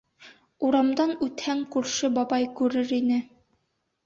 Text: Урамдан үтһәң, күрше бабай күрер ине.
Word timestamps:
Урамдан 0.67 1.13
үтһәң, 1.27 1.61
күрше 1.75 2.11
бабай 2.17 2.49
күрер 2.63 2.97
ине. 3.01 3.21